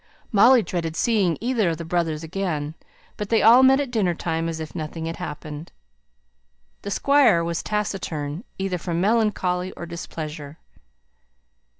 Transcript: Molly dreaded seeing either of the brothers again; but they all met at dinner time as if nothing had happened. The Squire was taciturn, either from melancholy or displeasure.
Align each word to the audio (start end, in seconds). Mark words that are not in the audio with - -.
Molly 0.31 0.63
dreaded 0.63 0.95
seeing 0.95 1.37
either 1.39 1.69
of 1.69 1.77
the 1.77 1.85
brothers 1.85 2.23
again; 2.23 2.73
but 3.17 3.29
they 3.29 3.43
all 3.43 3.61
met 3.61 3.79
at 3.79 3.91
dinner 3.91 4.15
time 4.15 4.49
as 4.49 4.59
if 4.59 4.73
nothing 4.73 5.05
had 5.05 5.17
happened. 5.17 5.71
The 6.81 6.89
Squire 6.89 7.43
was 7.43 7.61
taciturn, 7.61 8.43
either 8.57 8.79
from 8.79 8.99
melancholy 8.99 9.71
or 9.73 9.85
displeasure. 9.85 10.57